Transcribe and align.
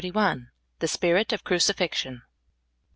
XXXI. 0.03 0.47
THE 0.79 0.87
SPIRIT 0.87 1.31
OF 1.31 1.43
CRUCIFIXION. 1.43 2.23